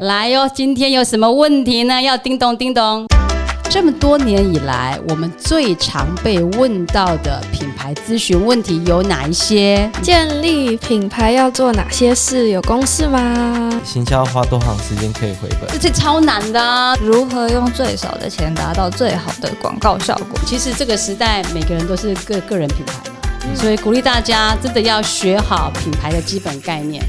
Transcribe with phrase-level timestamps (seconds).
[0.00, 2.02] 来哟，今天有什么问题呢？
[2.02, 3.06] 要叮咚叮咚。
[3.70, 9.90] 这么多年以来，我们最常被问到的品牌咨询问题有哪一些？
[10.02, 12.50] 建立品牌要做哪些事？
[12.50, 13.80] 有公式吗？
[13.82, 15.80] 行销花多长时间可以回本？
[15.80, 20.38] 这是超难的啊、如何用最少的钱达到最好的广告效果？
[20.44, 27.02] 其实这个时代，每个人都是个个人品牌嘛，所以鼓励大家真的要学好品牌的基本概念。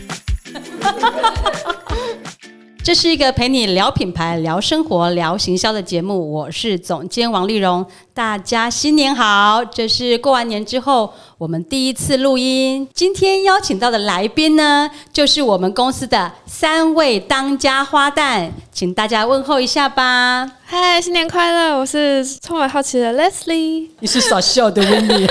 [2.88, 7.86] 这是一个陪你聊品牌、聊生活、聊行销的节目，我是总监王丽荣。
[8.18, 9.64] 大家新年好！
[9.64, 12.90] 这是过完年之后我们第一次录音。
[12.92, 20.52] 今天邀请到的来宾呢，就是我们公司的三位当家花旦，请大家问候一下吧。
[20.66, 21.78] 嗨，新年快乐！
[21.78, 23.88] 我是充满好奇的 Leslie。
[24.00, 25.26] 你是傻笑的维尼，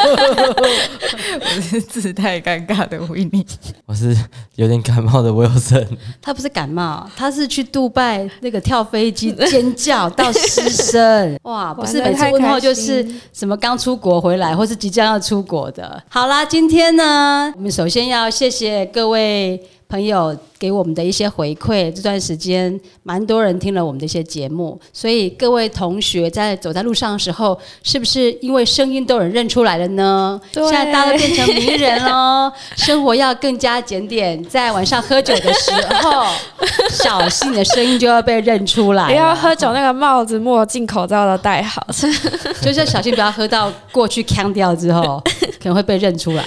[1.44, 3.44] 我是自带尴尬的 Winnie，。
[3.84, 4.16] 我是
[4.54, 5.88] 有点感冒的 Wilson，
[6.22, 11.74] 他不是感冒，他是去杜拜那个跳飞机尖叫到失声， 哇！
[11.74, 16.02] 不是每次问候就是什么刚出国回来，或是即将要出国的。
[16.08, 21.92] 好啦，今天呢，我们首先要谢谢各位朋友给我们的一些回馈。
[21.92, 30.40] 这段时间蛮多人听了我们的一些节目，所以各位同学在走在路上的时候，是不是因为声音都有人认出来了呢？
[30.52, 35.70] 对现在大家都变成名人哦，生活要更加检点，在晚上喝酒的时
[36.02, 36.24] 候，
[36.90, 39.06] 小心你的声音就要被认出来。
[39.06, 41.86] 不要喝酒，那个帽子、墨镜、口罩都戴好。
[42.60, 45.22] 就是小心不要喝到过去腔掉之后，
[45.62, 46.44] 可能会被认出来。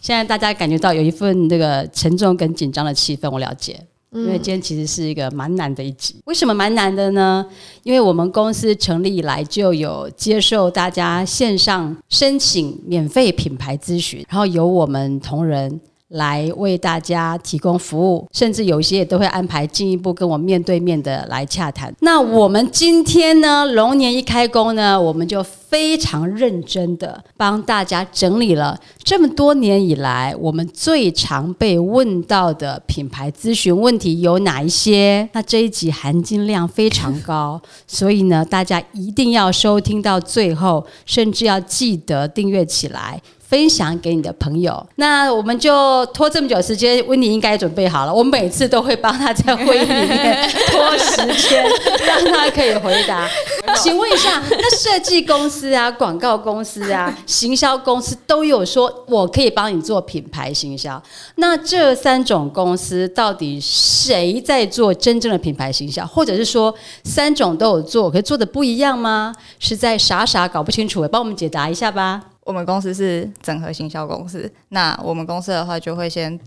[0.00, 3.80] 现在大家感觉到有一份这个沉重跟紧张的气氛，我了解。
[4.12, 7.44] 因为今天其实是一个蛮难的一集，为什么蛮难的呢？
[7.82, 21.92] 因为我们公司成立以来就有接受大家线上申请免费品牌咨询，然后由我们同仁来为大家提供服务，甚至有些也都会安排进一步跟我面对面的来洽谈。
[22.00, 35.28] 那我们今天呢，龙年一开工呢，我们就非常认真的帮大家整理了这么多年以来我们最常被问到的品牌咨询问题有哪一些。
[35.32, 43.20] 那这一集含金量非常高，所以呢，大家一定要收听到最后，甚至要记得订阅起来。
[43.48, 48.12] 分享给你的朋友，那我们就拖这么久时间，温妮应该准备好了。
[48.12, 51.64] 我每次都会帮他在会议里面拖时间，
[52.04, 53.28] 让他可以回答。
[53.82, 61.00] 请问一下，那设计公司啊、广告公司啊、行销公司都有说我可以帮你做品牌行销，
[61.36, 66.74] 那这三种公司到底谁在做真正的品牌行销，或者是说
[67.04, 69.32] 三种都有做，可是做的不一样吗？
[69.58, 72.35] 实在傻傻搞不清楚，帮我们解答一下吧。
[72.46, 76.38] 我们公司是整合行销公司，那我们公司的话就会先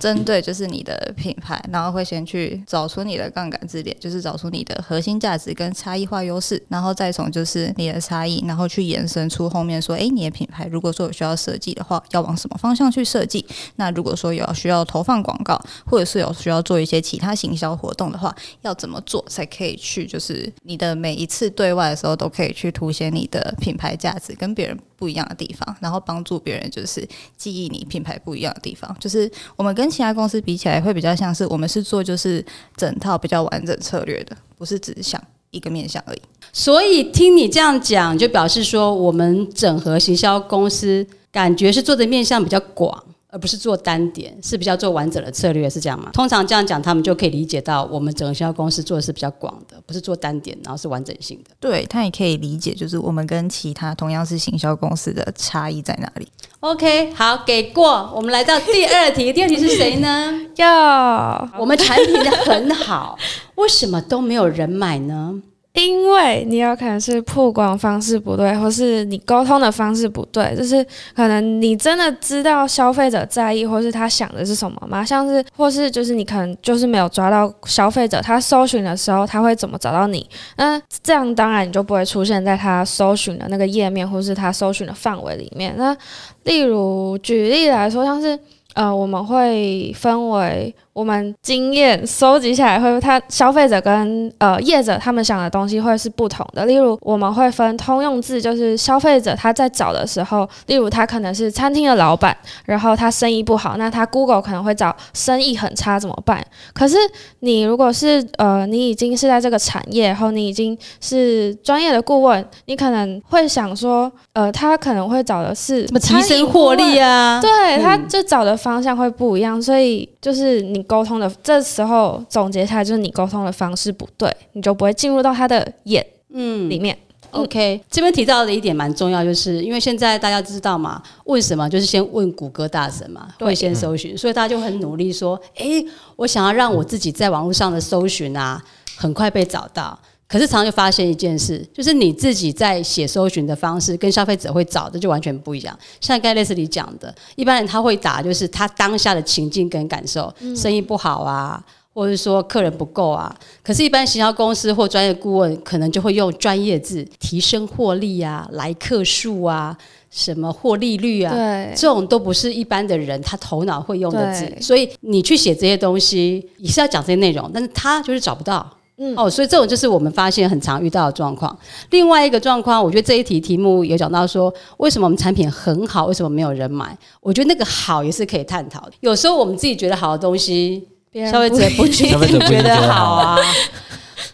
[0.00, 13.44] 针对就是你的品牌，然后会先去找出你的杠杆支点，就是找出你的核心价值跟差异化优势，然后再从就是你的差异，然后去延伸出后面说，诶，你的品牌如果说有需要设计的话，要往什么方向去设计？
[13.76, 27.06] 那如果说有需要投放广告，或者是有需要做一些其他行销活动的话，要怎么做才可以去就是你的每一次对外的时候都可以去凸显你的品牌价值跟别人不一样的地方，然后帮助别人就是
[27.36, 28.96] 记忆你品牌不一样的地方。
[29.00, 32.44] 就是我们跟其他公司比起来，会比较像是我们是做就是
[32.76, 35.20] 整套比较完整策略的，不是只想
[35.50, 36.22] 一个面向而已。
[36.52, 43.04] 所以听你这样讲，就表示说我们整合行销公司感觉是做的面向比较广。
[43.34, 46.08] 而不是做单点，是比较做完整的策略，是这样吗？
[46.12, 51.50] 通常这样讲，他们就可以理解到我们整个销售公司做的是比较广的，不是做单点，然后是完整性的。
[51.58, 56.28] 对他也可以理解，就是我们跟其他同样是行销公司的差异在哪里。
[56.60, 58.08] OK，好，给过。
[58.14, 60.32] 我们来到第二题，第二题是谁呢？
[60.54, 63.18] 要我们产品的很好，
[63.56, 65.42] 为什么都没有人买呢？
[65.74, 70.84] 因为你有可能是曝光方式不对，或是你沟通的方式不对，就是
[71.16, 75.04] 可能你真的知道消费者在意，或是他想的是什么吗？
[75.04, 80.24] 像是或是就是你可能就是没有抓到消费者，他搜寻的时候他会怎么找到你？
[80.56, 85.74] 那这样当然你就不会出现在他搜寻的那个页面，或是他搜寻的范围里面。
[85.76, 85.96] 那
[86.44, 88.38] 例如举例来说，像是
[88.74, 96.64] 呃，我们会分为我们经验收集下来会，他消费者跟呃业者他们想的东西会是不同的。
[96.66, 106.40] 例如，我们会分通用字，就是消费者他在找的时候，例如他可能是餐厅的老板，然后他生意不好，那他 Google 可能会找生意很差怎么办？
[106.72, 106.96] 可是
[107.40, 117.10] 你如果是呃你已经是在这个产业，然后你已经是专业的顾问，你可能会想说，呃，他可能会找的是怎么提升获利啊？
[117.10, 117.40] 啊？
[117.40, 126.96] 对，他嗯就找的方向会不一样，所以就是你沟通的这时候总结下来，就是你沟通的方式不对，你就不会进入到他的眼嗯里面。
[127.32, 135.84] OK，这边提到的一点蛮重要，就是因为现在大家知道嘛，问什么就是先问谷歌大神嘛，对会先搜寻，所以大家就很努力说，诶，
[136.16, 138.64] 我想要让我自己在网络上的搜寻啊，
[138.96, 139.98] 很快被找到。
[140.34, 145.78] 可是常常就发现一件事，就是你自己在写搜寻的方式跟消费者会找的就完全不一样。
[146.00, 153.32] 像刚才类似你讲的，一般人他会打就是他当下的情境跟感受，生意不好啊，或者说客人不够啊。
[153.62, 159.78] 可是，一般行销公司或专业顾问可能就会用专业字，提升获利啊、来客数啊、
[160.10, 161.32] 什么获利率啊，
[161.76, 168.68] 这种都不是一般的人他头脑会用的字，所以你去写这些东西，你是要讲这些内容，但是他就是找不到。
[168.96, 171.56] 嗯哦，所以这种就是我们发现很常遇到的状况。
[171.90, 176.96] 另外一个状况，我觉得这一题题目有讲到说，为什么我们产品很好，为什么没有人买？
[177.20, 178.92] 我觉得那个好也是可以探讨的。
[179.00, 180.86] 有时候我们自己觉得好的东西，
[181.30, 183.38] 消费者不一定觉得觉得好好啊。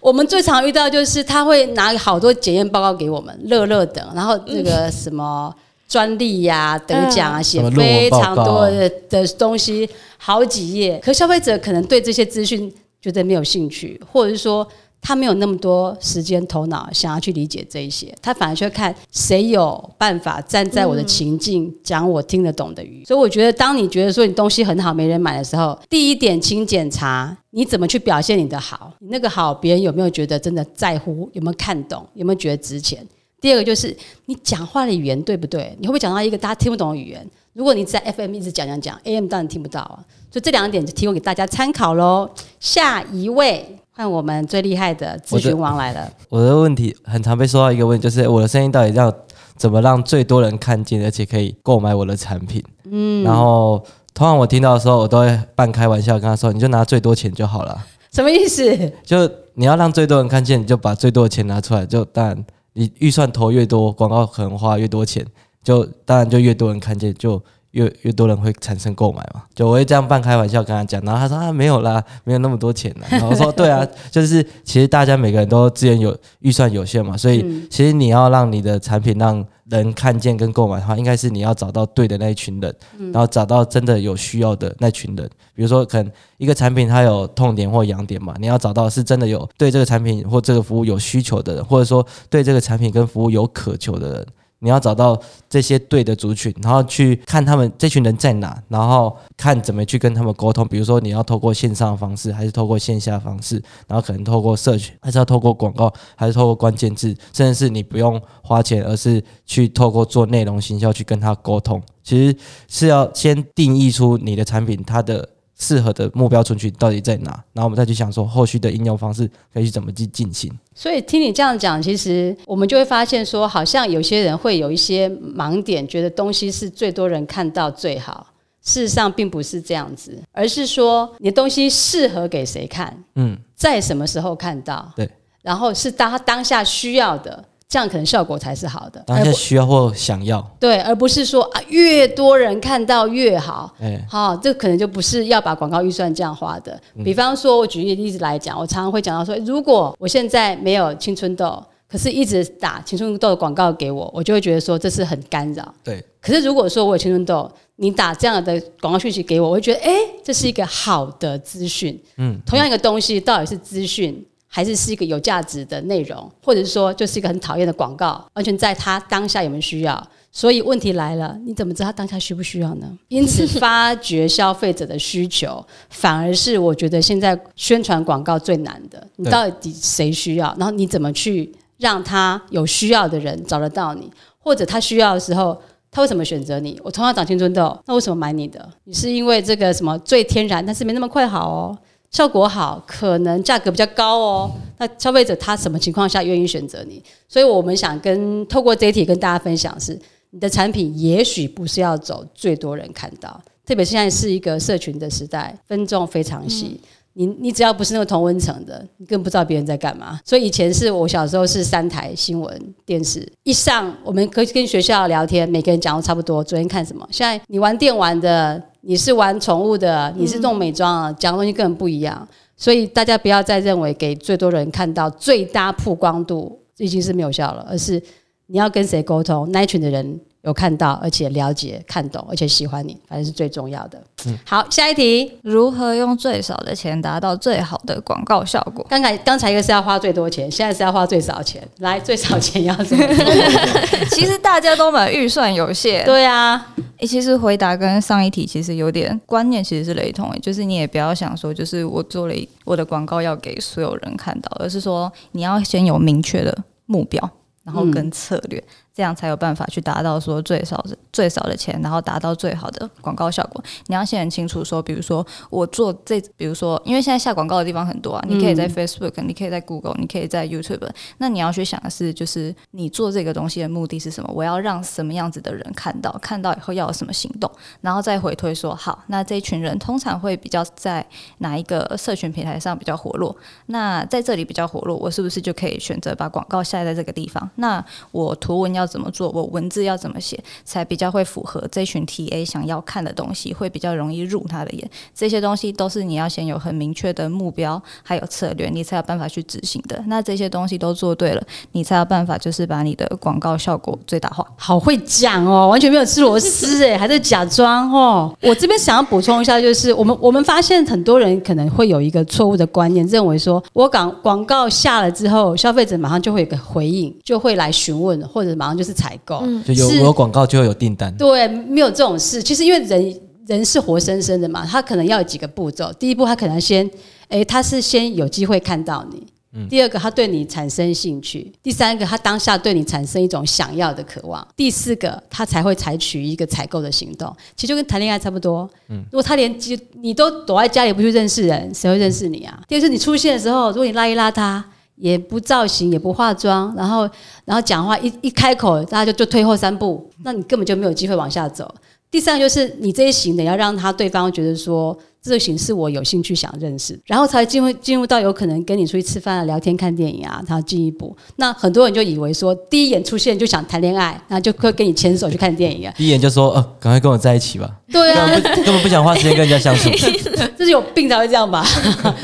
[0.01, 5.55] 我们最常遇到就是他会拿好多检验报告给我们，乐乐等，然后那个什么
[5.89, 10.99] 专利呀、得奖啊，写非常多的的东西，好几页。
[11.03, 14.67] 可消费者可能对这些资讯觉得没有兴趣，或者是说
[15.01, 23.03] 他没有那么多时间头脑想要去理解这一些，他反而去看谁有办法站在我的情境讲我听得懂的语。
[23.07, 33.07] 所以我觉得，当你觉得说你东西很好没人买的时候，第一点，请检查你怎么去表现你的好，你那个好别人有没有觉得真的在乎，有没有看懂，有没有觉得值钱。
[33.41, 35.75] 第二个就是你讲话的语言对不对？
[35.79, 37.27] 你会不会讲到一个大家听不懂的语言？
[37.53, 39.99] 如果你在 FM 一直讲讲讲，AM 当然听不到啊。
[40.31, 42.31] 所以这两点就提供给大家参考喽。
[42.61, 46.09] 下一位，换我们最厉害的咨询王来了。
[46.29, 49.13] 我的问题很常被说到一个问题，就是我的声音到底要
[49.57, 52.63] 怎么让最多人看见，而且可以购买我的产品？
[52.85, 57.85] 嗯，然后通常我听到的时候，我都会半开玩笑跟他说：“你就拿最多钱就好了。
[58.13, 58.93] 什么意思？
[59.05, 61.85] 就你要让最多人看见，你就把最多的钱拿出来。
[61.85, 62.45] 就当然
[62.75, 65.27] 你预算投越多，广告可能花越多钱，
[65.63, 67.43] 就当然就越多人看见，就
[67.73, 69.43] 越越多人会产生购买嘛。
[69.55, 73.07] 就我会这样半开玩笑跟他讲，然后他说啊没有啦，没有那么多钱啦。
[73.13, 82.75] 然后我说对啊，就是其实大家每个人都资源有预算有限嘛，所以其实你要让你的产品让人看见跟购买的话，应该是你要找到对的那一群人，
[83.13, 85.31] 然后找到真的有需要的那群人。
[85.55, 94.27] 比如说，可能一个产品它有痛点或痒点嘛，你要找到是真的有对这个产品或这个服务有需求的人，或者说对这个产品跟服务有渴求的人。
[94.61, 100.67] 你要找到这些对的族群，然后去看他们这群人在哪，然后看怎么去跟他们沟通。
[100.69, 111.83] 比如说，你要透过线上方式，还是透过线下方式，然后可能透过社群，还是要透过广告，还是透过关键字，甚至是你不用花钱，而是去透过做内容行销去跟他沟通。
[112.03, 112.37] 其实
[112.69, 115.29] 是要先定义出你的产品它的
[115.61, 120.51] 适合的目标族群到底在哪，然后我们再去想说后续的应用方式可以去怎么去进行。
[120.75, 128.27] 所以听你这样讲，其实我们就会发现说，好像有些人会有一些盲点，觉得东西是最多人看到最好。
[128.63, 135.11] 事实上并不是这样子，而是说你的东西适合给谁看，嗯，在什么时候看到，对，
[135.43, 139.01] 然后是当他当下需要的，这样可能效果才是好的。
[139.07, 143.73] 当而不下需要或想要，对，而不是说啊，越多人看到越好。
[143.81, 146.79] 哎、好、这可能就不是要把广告预算这样花的。
[147.05, 155.73] 比方说，我举一个例子来讲，我常常会讲到说，如果我现在没有青春痘，可是一直打青春痘的广告给我，我就会觉得说这是很干扰。
[155.85, 159.93] 对，可是如果说我有青春痘，你打这样的广告讯息给我，我会觉得，哎，
[160.25, 162.01] 这是一个好的资讯。
[162.17, 170.09] 嗯，同样一个东西，到底是资讯还是是一个有价值的内容，或者是说就是一个很讨厌的广告，完全在他当下有没有需要。
[170.33, 172.99] 所以问题来了，你怎么知道他当下需不需要呢？
[173.09, 179.05] 因此，发掘消费者的需求，反而是我觉得现在宣传广告最难的。
[179.17, 180.55] 你到底谁需要？
[180.59, 186.81] 然后你怎么去让他有需要的人找得到你，或者他需要的时候，他为什么选择你？
[186.85, 188.69] 我同样长青春痘，那为什么买你的？
[188.85, 191.79] 你是因为这个什么最天然，但是没那么快好哦，
[192.11, 194.51] 效果好，可能价格比较高哦。
[194.79, 197.03] 那消费者他什么情况下愿意选择你？
[197.29, 199.99] 所以我们想跟透过这一题跟大家分享是，
[200.31, 206.81] 你的产品也许不是要走最多人看到，特别是现在是一个社群的时代，分众非常细。
[207.13, 210.19] 你你只要不是那个同温层的，你更不知道别人在干嘛。
[210.25, 216.43] 所以以前是我小时候是三台新闻电视，一上我们可以跟学校聊天，每个人讲的差不多。
[216.43, 217.07] 昨天看什么？
[217.11, 222.27] 现在你玩电玩的，你是玩宠物的，你是弄美妆啊，讲的东西根本不一样。
[222.57, 228.03] 所以大家不要再认为给最多人看到最大曝光度已经是没有效了，而是
[228.47, 234.03] 你要跟谁沟通，那一群的人有看到，而且了解、看懂，而且喜欢你，反正是最重要的。
[234.45, 235.31] 好，下一题。
[235.43, 238.87] 如何用最少的钱达到最好的广告效果？
[238.89, 241.63] 刚才刚才一个是要花最多钱，现在是要花最少钱。
[241.81, 243.05] 来，最少钱要怎么？
[244.13, 246.05] 其实大家都蛮预算有限。
[246.07, 256.57] 对啊，诶，其实回答跟上一题其实有点观念其实是雷同诶，就是你也不要想说，就是我做了一我的广告要给所有人看到，而是说你要先有明确的
[256.87, 257.31] 目标，
[257.63, 258.63] 然后跟策略。
[259.01, 263.65] 这样才有办法去达到说最少的最少的钱，然后达到最好的广告效果。
[263.87, 270.87] 你要先很清楚说，比如说我做这，比如说，因为现在下广告的地方很多啊，你可以在 Facebook，你可以在 Google，你可以在 YouTube。
[271.17, 274.31] 那你要去想的是，就是你做这个东西的目的是什么？
[274.35, 276.13] 我要让什么样子的人看到？
[276.21, 277.51] 看到以后要有什么行动？
[277.81, 281.07] 然后再回推说，好，那这一群人通常会比较在
[281.39, 283.35] 哪一个社群平台上比较活络？
[283.67, 287.49] 那在这里比较活络，我是不是就可以选择把广告下在这个地方？
[287.55, 289.31] 那我图文要怎么做？
[289.31, 294.91] 我文字要怎么写才比较会符合这群 TA 想要看的东西，会比较容易入他的眼？
[295.15, 300.03] 这些东西都是你要先有很明确的目标，还有策略，你才有办法去执行的。
[300.09, 301.43] 那这些东西都做对了，
[301.73, 304.45] 你才有办法就是把你的广告效果最大化。
[304.57, 308.35] 好会讲哦，完全没有吃螺丝哎，还在假装哦。
[308.43, 319.43] 我这边想要补充一下，就是我们我们发现很多人可能会有一个错误的观念，认为说我广广告下了之后，消费者马上就会有个回应，就会来询问，或者马上就是采购。
[319.65, 321.15] 就有有广告就会有订单。
[321.17, 322.43] 对，没有这种事。
[322.43, 325.93] 其实因为人人是活生生的嘛，他可能要有几个步骤。
[325.95, 326.89] 第一步，他可能先，
[327.29, 329.27] 诶，他是先有机会看到你。
[329.69, 337.35] 第二个，他对你产生兴趣；第三个，他当下对你产生一种想要的渴望；第四个，他才会采取一个采购的行动。
[337.57, 338.71] 其实就跟谈恋爱差不多。
[338.89, 339.53] 嗯，如果他连
[340.01, 342.63] 你都躲在家里不去认识人，谁会认识你啊？
[342.69, 344.63] 第二是，你出现的时候，如果你邋里邋遢。
[345.01, 347.09] 也不造型，也不化妆，然后
[347.45, 351.75] 然后讲话一一开口，大家就就退后三步，那你根本就没有机会往下走。
[352.11, 354.97] 第三个就是你这一行的要让他对方觉得说。
[355.23, 361.15] 这个形式我有兴趣想认识，然后才进入进入到有可能跟你出去吃饭啊、聊天、看电影啊，然后进一步。
[361.37, 365.93] 那很多人就以为说第一眼出现就想谈恋爱，然后就会跟你牵手去看电影啊。
[365.97, 367.71] 第一眼就说，呃，赶快跟我在一起吧。
[367.93, 369.91] 对啊，根本不想花时间跟人家相处。
[370.57, 371.67] 这是有病才会这样吧？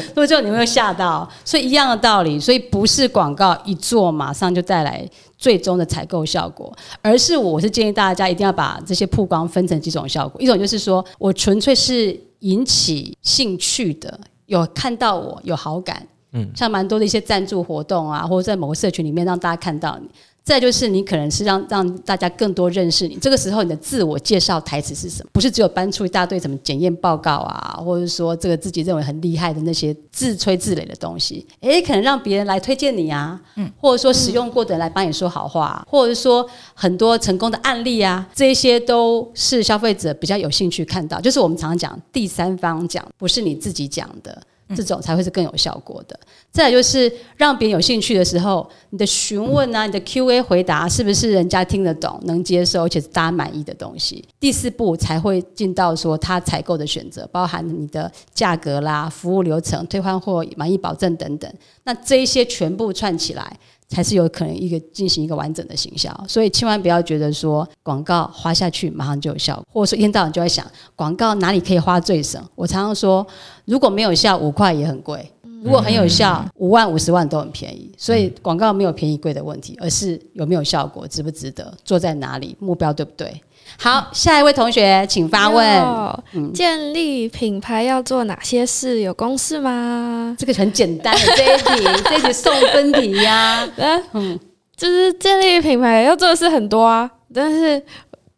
[0.08, 1.28] 如果这样你会吓到。
[1.44, 10.40] 所以一样的道理，所以不是广告一做马上就带来最终的采购效果，而是我是建议大家一定要把这些曝光分成几种效果。
[10.40, 12.18] 一种就是说我纯粹是。
[12.46, 20.08] 引起兴趣的，有看到我有好感，嗯，像蛮多的一些赞助活动啊，或者在某个社群里面让大家看到你。
[20.46, 25.30] 再就是你可能是让让大家更多认识你，这个时候你的自我介绍台词是什么？
[25.32, 41.20] 不是只有搬出一大堆什么检验报告啊，或者说这个自己认为很厉害的那些自吹自擂的东西，诶，可能让别人来推荐你啊，嗯，或者说使用过的人来帮你说好话，或者说很多成功的案例啊，这些都是消费者比较有兴趣看到。
[41.20, 44.40] 就是我们常常讲第三方讲，不是你自己讲的。
[44.74, 46.18] 这种才会是更有效果的。
[46.50, 54.24] 再就是让别人有兴趣的时候，你的询问啊，你的 Q&A 回答是不是人家听得懂、能接受，而且是大家满意的东西？
[54.40, 61.52] 第四步才会进到说他采购的选择，包含你的价格啦、服务流程、退换货、满意保证等等。
[61.84, 63.58] 那这一些全部串起来。
[63.88, 72.42] 才是有可能一个进行一个完整的行销，所以千万不要觉得说广告花下去马上就有效果，或者说一天到晚就在想广告哪里可以花最省。
[72.54, 73.26] 我常常说，
[73.64, 75.18] 如果没有效，五块也很贵；
[75.62, 77.90] 如果很有效，五万、五十万都很便宜。
[77.96, 83.40] 所以广告没有便宜贵的问题，而是有没有效果，值不值得，做在哪里，目标对不对？
[83.78, 86.52] 好，下一位同学，请发问。
[86.54, 89.00] 建立品牌要做哪些事？
[89.00, 90.34] 有公式吗？
[90.38, 93.68] 这个很简单的这一题， 这一题送分题呀。
[94.12, 94.38] 嗯，
[94.76, 97.82] 就是建立品牌要做的事很多啊，但是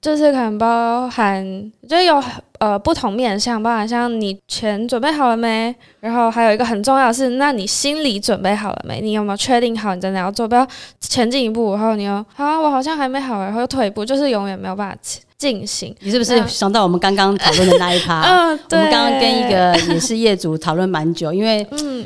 [0.00, 2.22] 就是可能包含，就有
[2.58, 5.74] 呃不同面向，包含像你钱准备好了没？
[6.00, 9.00] 然后还有一个很重要的是，那你心理准备好了没？
[9.00, 10.46] 你有没有确定好你真的要做？
[10.46, 10.66] 不要
[11.00, 14.96] 前进一步，然后你又啊，我好像还没好，然后又退一步，就是永远没有办法。
[15.38, 18.22] 进行，你是不是想到我们刚刚讨论的那一趴？
[18.22, 22.04] 嗯，我们刚刚跟一个也是业主讨论蛮久，因为嗯，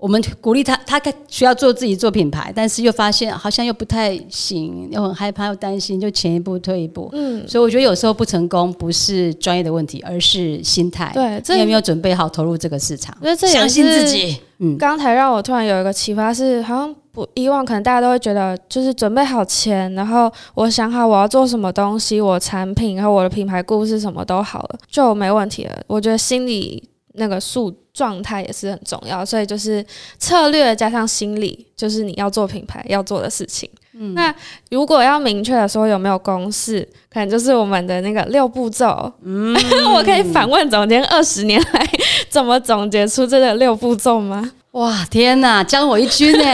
[0.00, 7.08] 我们鼓励他，他需要做自己做品牌，但是又发现好像又不太行，又很害怕，又担心，就前一步退一步。
[7.12, 11.12] 嗯，所以我觉得有时候不成功不是专业的问题，而是心态。
[11.14, 13.16] 对，你有没有准备好投入这个市场？
[13.46, 14.38] 相信自己。
[14.58, 16.94] 嗯，刚才让我突然有一个启发是，好像。
[17.12, 25.76] 不，以往可能大家都会觉得，就是准备好钱，然后我想好我要做什么东西，我产品，然后我的品牌故事什么都好了，就没问题了。
[25.88, 29.84] 我觉得心理那个素状态也是很重要，所以就是
[30.18, 33.68] 策略加上心理，就是你要做品牌要做的事情。
[33.92, 34.34] 嗯那
[34.70, 39.12] 如果要明确的说有没有公式，可能就是我们的那个六步骤。
[39.22, 39.54] 嗯，
[39.92, 41.86] 我可以反问总监，二十年来
[42.30, 44.52] 怎么总结出这个六步骤吗？
[44.70, 46.44] 哇，天哪，将我一军呢！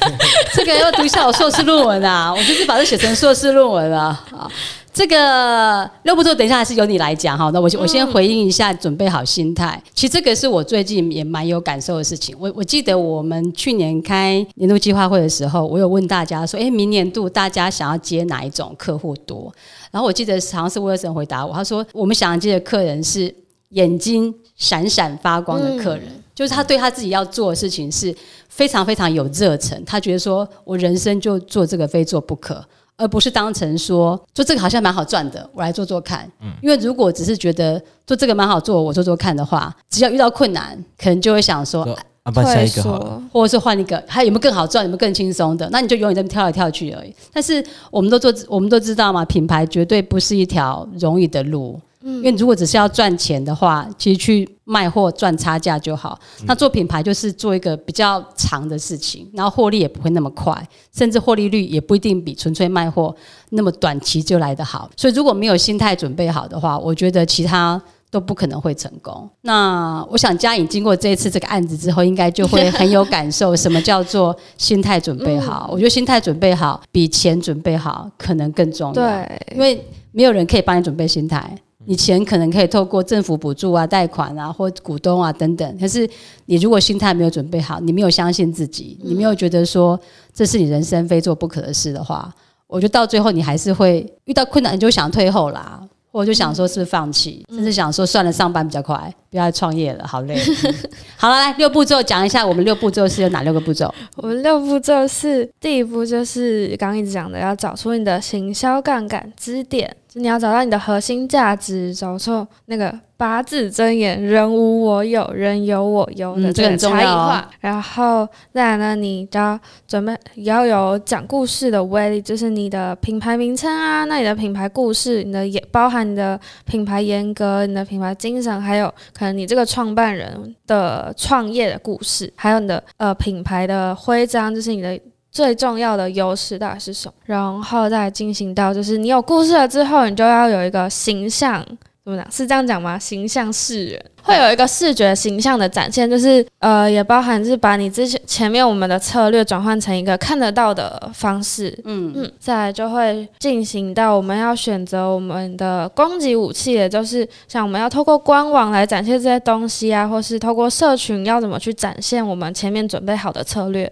[0.54, 3.98] 这个要读一下我硕士论文啊，我就是把这写成硕士论文了
[4.32, 4.50] 啊。
[4.92, 7.48] 这个六步骤，等一下还是由你来讲哈。
[7.54, 9.80] 那我我先回应一下，准备好心态。
[9.94, 12.34] 其实这个是我最近也蛮有感受的事情。
[12.38, 19.52] 我我记得我们去年开年度计划会的时候，我有问大家说，哎，明年度大家想要接哪一种客户多？
[19.92, 23.32] 然后我记得好像是威尔森回答我，他说我们想要接的客人是
[23.70, 28.12] 眼睛闪闪发光的客人，就是他对他自己要做的事情是
[28.48, 32.64] 非常非常有热忱，他觉得说我人生就做这个非做不可。
[33.00, 36.30] 而不是当成说做这个好像蛮好赚的，我来做做看。
[36.42, 41.82] 嗯，因为如果只是觉得做这个蛮好做，我做做看的话，只要遇到困难，可能就会想说，
[42.22, 45.66] 啊，换下一个好了，或者是换一个，还有没有更好赚、有没有更轻松的？
[45.70, 47.14] 那你就永远在跳来跳去而已。
[47.32, 51.80] 但是我们都做，我们都知道嘛，品牌绝对不是一条容易的路。
[52.02, 56.18] 因为如果只是要赚钱的话，其实去卖货赚差价就好。
[56.46, 60.66] 那做品牌就是做一个比较长的事情，然后获利也不会那么快，
[60.96, 63.14] 甚至获利率也不一定比纯粹卖货
[63.50, 64.90] 那么短期就来得好。
[64.96, 67.80] 所以如果没有心态准备好的话，我觉得其他
[68.10, 69.28] 都不可能会成功。
[69.42, 75.68] 那我想嘉颖经过这一次这个案子之后，应该就会很有感受，什么叫做心态准备好？
[75.70, 78.94] 我觉得心态准备好比钱准备好可能更重要。
[78.94, 81.54] 对，因为没有人可以帮你准备心态。
[81.90, 85.76] 你钱可能可以透过政府补助啊、贷款啊，或股东啊等等。
[85.76, 86.08] 可是
[86.46, 89.98] 你如果心态没有准备好，你没有相信自己，你没有觉得说
[90.32, 92.32] 这是你人生非做不可的事的话，
[92.68, 95.82] 我觉得到最后你还是会遇到困难，你就想退后啦。
[96.12, 97.44] 我就想说，是不是放弃？
[97.48, 100.40] 甚至想说，算了，上班比较快，不要创业了，好累。
[101.18, 103.92] 好了，来六步骤讲一下，我们六步骤是有哪六个步骤？
[104.14, 109.96] 我们六步骤是第一步，就是刚刚一直讲的，要找出你的行销杠杆支点。
[110.14, 117.48] 你要找到你的核心价值，找出那个八字真言“人无我有，人有我优”的这个差异化。
[117.60, 135.00] 然后再来呢，你就要准备要有讲故事的威力，就是你的品牌名称啊，那你的品牌故事，你的也包含你的品牌严格、你的品牌精神，还有可能你这个创办人的创业的故事，还有你的呃品牌的徽章，就是你的。
[135.30, 137.14] 最重要的优势到底是什么？
[137.24, 141.64] 然后再进行到，就是你有故事了之后，你就要有一个形象，
[142.04, 142.30] 怎么讲？
[142.32, 142.98] 是这样讲吗？
[142.98, 151.78] 形象示人，会有一个视觉形象的展现，就是呃，也包含是把你之前前面我们的策略转换成一个看得到的方式。
[151.84, 163.90] 嗯嗯，再来就会进行到我们要选择我们的攻击武器，也就是像我们要透过官网来展现这些东西啊，或是透过社群要怎么去展现我们前面准备好的策略。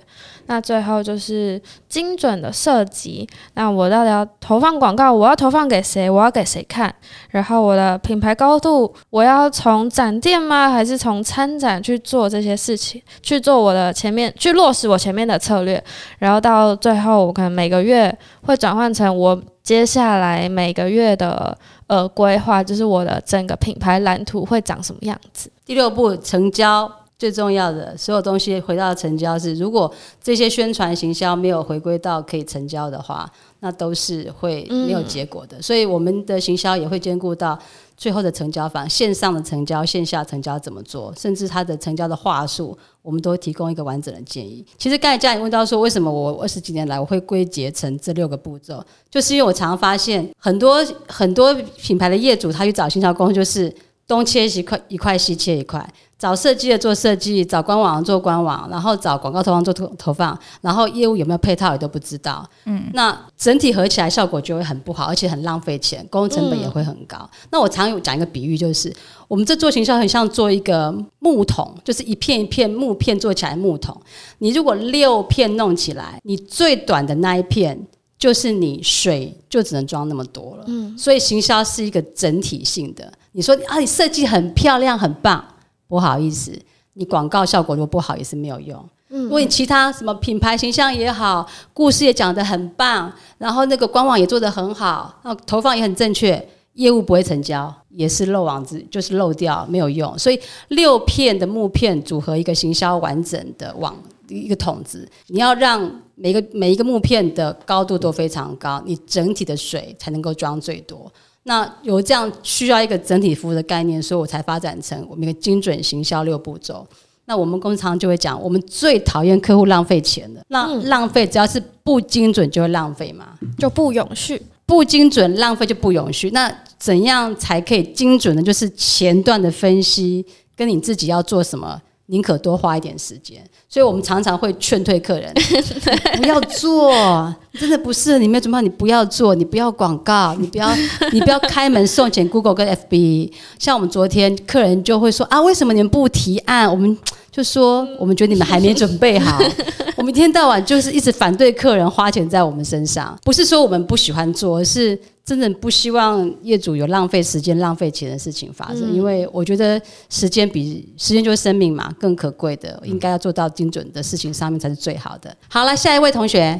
[0.48, 3.28] 那最后就是精准的设计。
[3.52, 5.12] 那我到底要投放广告？
[5.12, 6.08] 我要投放给谁？
[6.08, 6.92] 我要给谁看？
[7.30, 10.70] 然后我的品牌高度，我要从展店吗？
[10.70, 13.00] 还是从参展去做这些事情？
[13.22, 15.82] 去做我的前面，去落实我前面的策略。
[16.18, 21.56] 然后到最后，我可能每个月会转换成我接下来每个月的
[21.88, 25.52] 呃规划，就是我的整个品牌蓝图会长什么样子。
[25.66, 26.90] 第六步，成交。
[27.18, 33.28] 最重要的所有东西回到成交是，如果这些宣传行销没有回归到可以成交的话，
[33.58, 35.60] 那都是会没有结果的。
[35.60, 37.58] 所以我们的行销也会兼顾到
[37.96, 44.64] 最后的成交方，线上的成交、线下成交怎么做，甚至它的成交的话术，我们都提供一个完整的建议。
[44.78, 53.74] 其实刚才嘉颖问到说，为什么我二十几年来我会归结成这六个步骤，就是因为我常常发现很多很多品牌的业主他去找行销公司，就是
[54.06, 55.84] 东切一块一块，西切一块。
[56.18, 62.44] 找设计的做设计，找官网做官网，然后找广告投放做投投放，然后业务有没有配套也都不知道。
[62.64, 67.30] 嗯，那整体合起来效果就会很不好，而且很浪费钱，工成本也会很高。
[67.52, 68.92] 那我常有讲一个比喻，就是
[69.28, 73.96] 我们这做行销很像做一个木桶，就是一片一片木片做起来木桶。
[74.38, 77.80] 你如果六片弄起来，你最短的那一片
[78.18, 80.64] 就是你水就只能装那么多了。
[80.66, 83.12] 嗯，所以行销是一个整体性的。
[83.30, 85.44] 你说啊，你设计很漂亮很棒。
[85.88, 86.52] 不好意思，
[86.92, 88.88] 你广告效果如果不好也是没有用。
[89.10, 100.16] 嗯，如果你其他什么品牌形象也好，故事也讲得很棒，然后那个官网也做得很好，那投放也很正确，业务不会成交，也是漏网子，就是漏掉，没有用。
[100.18, 103.96] 所以六片的木片组合一个行销完整的网
[104.28, 111.10] 一个筒子，你要让每个每一个木片的高度都非常高，你整体的水才能够装最多。
[111.48, 116.86] 那有这样需要一个整体服务的概念，所以我才发展成我们一个精准行销六步骤。
[117.24, 120.44] 那我们公司常常就会讲，我们最讨厌客户浪费钱的。
[120.48, 124.40] 那嗯浪费只要是不精准就会浪费嘛，就不永续。
[124.66, 126.30] 不精准浪费就不永续。
[126.32, 128.42] 那怎样才可以精准呢？
[128.42, 130.22] 就是前段的分析
[130.54, 133.42] 跟你自己要做什么，宁可多花一点时间。
[133.68, 135.32] 所以我们常常会劝退客人，
[136.16, 140.68] 不要做，真的不是你没有准备好，你不要做，你不要广告，你不要
[141.12, 143.30] 你不要开门送钱，Google 跟 FB。
[143.58, 146.70] 像我们昨天客人就会说啊，为什么你们不提案？
[146.70, 146.96] 我们
[147.30, 149.38] 就说我们觉得你们还没准备好，
[149.96, 158.90] 我们一天到晚就是一直反对客人花钱在我们身上，不是说我们不喜欢做，而是真的不希望业主有浪费时间、浪费钱的事情发生。
[158.90, 165.36] 因为我觉得时间比时间就是生命嘛，更可贵的，应该要做到精准的事情上面才是最好的。
[165.46, 166.58] 好了，下一位同学，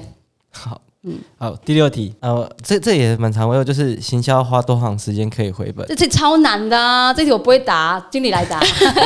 [0.51, 5.87] 好，嗯，好，第六题，呃，这这也蛮常问，就是行销花多长时间可以回本？
[5.89, 8.61] 这题超难的、啊，这题我不会答，经理来答。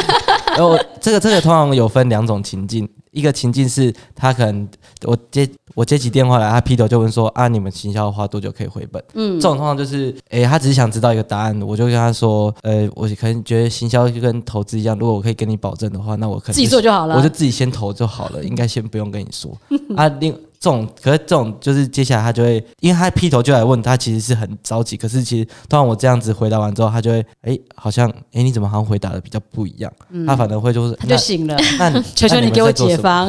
[0.56, 4.68] 然后这个这个通常有分两种情境，一个情境是他可能
[5.04, 9.02] 我接我接起电话来，他劈头就问说啊，你们行销花多久可以回本？
[9.14, 19.50] 嗯，这种通常就是，诶，他只是想知道一个答案，我就跟他说，呃，我可能觉得行销就跟投资一样，如果我可以跟你保证的话，那我可能自己做就好了我就自己先投就好了，应该先不用跟你说
[19.96, 20.06] 啊。
[20.20, 29.92] 另这种，可是这种就是接下来他就会，因为他劈头就来问，他其实是很着急，可是其实通常我这样子回答完之后，他就会，诶，好像，诶，你怎么好像回答的比较不一样？
[30.24, 33.28] 他反而会就是，嗯他就醒了，那那求求你给我解放。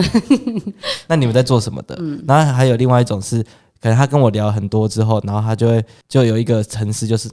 [1.09, 1.95] 那你们在做什么的？
[2.27, 3.41] 然后还有另外一种是，
[3.81, 7.27] 可能他跟我聊很多之后，然后他就会就有一个层次，就是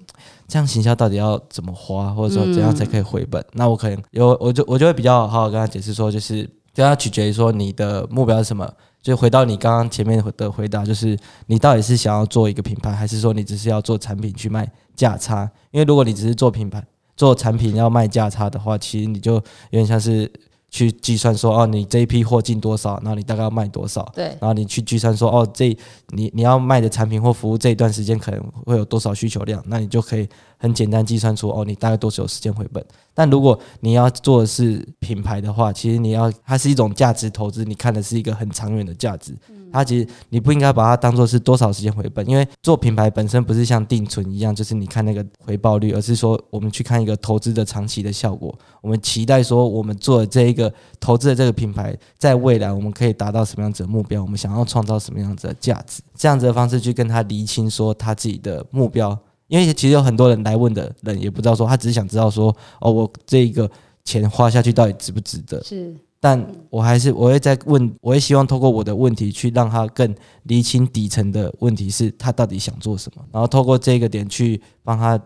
[0.48, 3.44] 这样行销到底要怎么花，或者说怎样才可以回本？
[3.52, 8.66] 那我可能有，我就我就会比较好好跟他解释说，就是跟他取决于说你的目标是什么。
[9.02, 15.50] 就回到你刚刚前面的回答，就是你到底是想要做一个品牌，还是说你只是要做产品去卖价差？
[15.70, 16.84] 因为如果你只是做品牌、
[17.16, 20.30] 做产品要卖价差的话，其实你就有点像是
[20.70, 25.76] 去计算说，哦，你这一批货进多少，然后你大概要卖多少，对，然后你去计算说，哦，这
[26.10, 32.84] 你你要卖的产品或服务这一段时间可能会有多少需求量，那你就可以很简单计算出，哦，你大概多久时间回本。
[33.12, 39.34] 但如果你要做的是品牌的话，其实你要它是一种价值投资，你看的是一个很长远的价值。
[39.72, 48.56] 它其实你不应该把它当做是多少时间回本，因为做品牌本身不是像定存一样，就是你看那个回报率，而是说我们去看一个投资的长期的效果。
[48.80, 54.22] 我们期待说，我们做的这一个投资的这个品牌，在未来我们可以达到什么样子的目标？
[54.22, 56.02] 我们想要创造什么样子的价值？
[56.16, 59.18] 这样子的方式去跟他厘清说他自己的目标。
[59.48, 63.68] 因为其实有很多人来问的人也不知道说，他只是想知道说，哦，我这一个
[64.04, 65.60] 钱花下去到底值不值得？
[65.64, 75.18] 是但我还是我会再问，我会希望透过我的问题去让他更厘清底层的问题是他到底想做什么，然后透过这个点去帮他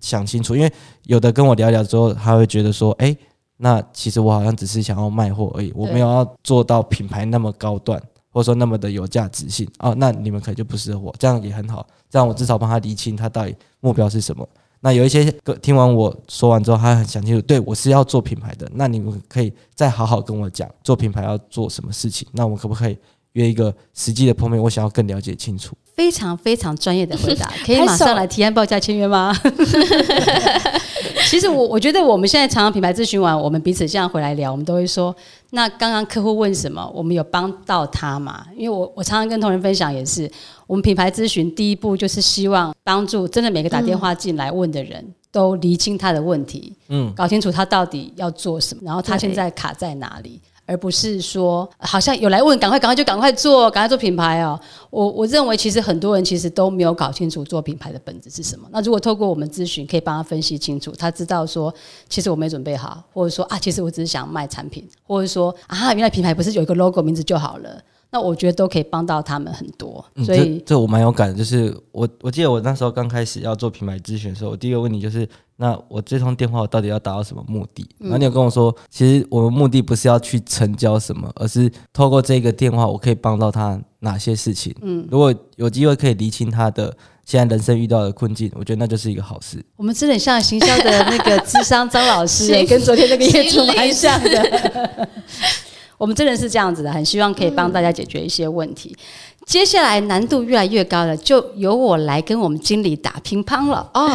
[0.00, 0.56] 想清楚。
[0.56, 3.14] 因为有的跟我聊聊之后，他会觉得说，哎，
[3.58, 9.94] 那其实我好像只是想要卖货而已，我没有要做到品牌那么高端，或者说那么的有价值性哦。
[9.98, 14.48] 那你们可能就不适合我，这样也很好，这样我至少帮他厘清他到底目标是什么。
[14.80, 22.26] 那有一些个听完我说完之后，他很想清楚，对我是要做品牌的，那你们可以再好好跟我讲做品牌要做什么事情。
[22.32, 22.96] 那我们可不可以
[23.38, 24.60] 约一个实际的碰面？
[24.60, 25.76] 我想要更了解清楚。
[25.94, 29.34] 非常非常专业的回答， 可以马上来提案报价签约吗？
[31.28, 35.14] 其实我我觉得我们现在常常品牌咨询完，我们彼此这样回来聊，我们都会说，
[35.50, 38.46] 那刚刚客户问什么，我们有帮到他嘛？
[38.56, 40.30] 因为我我常常跟同仁分享，也是
[40.66, 45.14] 我们品牌咨询第一步就是希望帮助真的每个打电话进来问的人。
[45.30, 54.60] 都厘清他的问题，嗯，搞清楚他到底要做什么，然后他现在卡在哪里，而不是说好像有来问，赶快赶快就赶快做，赶快做品牌哦。
[54.90, 58.68] 我我认为其实很多人其实都没有搞清楚做品牌的本质是什么。
[58.70, 61.74] 那如果透过我们咨询，可以帮他分析清楚，他知道说
[62.10, 67.82] 其实我没准备好，或者说啊，其实我只是想卖产品，或者说啊，原来品牌不是有一个 logo 名字就好了。
[68.10, 77.86] 那我觉得都可以帮到他们很多，嗯所以这这我蛮有感的，就是我我记得我那时候刚开始要做品牌咨询的时候，我第一个问题就是，那我这通电话我到底要达到什么目的？
[77.98, 84.74] 然后你有跟我说，其实我们目的不是要去成交什么，而是透过这个电话，我可以帮到他哪些事情。
[84.80, 89.62] 嗯，如果有机会可以厘清他的现在人生遇到的困境，我觉得那就是一个好事。
[89.76, 95.08] 我们真的很像行销的那个智商张老师、欸， 跟昨天那个业主蛮像的。
[95.98, 98.96] 我们真的是这样子的，很希望可以帮大家解决一些问题。
[99.44, 104.10] 接下来难度越来越高了，就由我来跟我们经理打乒乓了哦。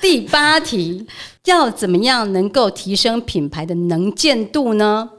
[0.00, 1.06] 第八题，
[1.46, 5.10] 要怎么样能够提升品牌的能见度呢？